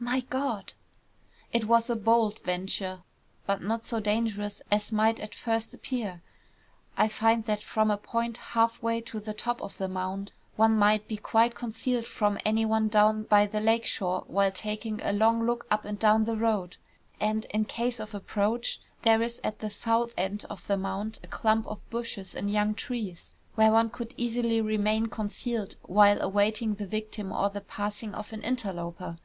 [0.00, 0.74] "My God!"
[1.50, 3.04] "It was a bold venture,
[3.46, 6.20] but not so dangerous as might at first appear.
[6.94, 10.76] I find that from a point half way to the top of the mound one
[10.76, 15.10] might be quite concealed from any one down by the lake shore while taking a
[15.10, 16.76] long look up and down the road.
[17.18, 21.28] And, in case of approach, there is at the south end of the mound a
[21.28, 26.86] clump of bushes and young trees, where one could easily remain concealed while awaiting the
[26.86, 29.16] victim or the passing of an interloper.